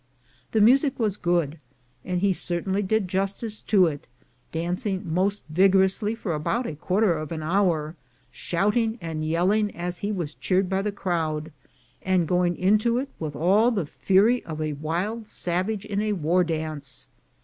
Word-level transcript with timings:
The 0.51 0.61
music 0.61 0.97
was 0.97 1.15
good, 1.15 1.59
and 2.03 2.21
he 2.21 2.33
certainly 2.33 2.81
did 2.81 3.07
justice 3.07 3.61
to 3.61 3.85
it; 3.85 4.07
dancing 4.51 5.03
most 5.05 5.43
vigorously 5.47 6.15
for 6.15 6.33
about 6.33 6.65
a 6.65 6.73
quarter 6.75 7.13
of 7.15 7.31
an 7.31 7.43
hour, 7.43 7.95
shouting 8.31 8.97
and 8.99 9.23
yelling 9.23 9.69
as 9.75 9.99
he 9.99 10.11
was 10.11 10.33
cheered 10.33 10.67
by 10.69 10.81
the 10.81 10.91
crowd, 10.91 11.51
and 12.01 12.27
going 12.27 12.57
into 12.57 12.97
it 12.97 13.09
with 13.19 13.35
all 13.35 13.69
the 13.69 13.85
fury 13.85 14.43
of 14.43 14.59
a 14.59 14.73
wild 14.73 15.27
savage 15.27 15.85
in 15.85 16.01
a 16.01 16.13
war 16.13 16.43
dance. 16.43 17.07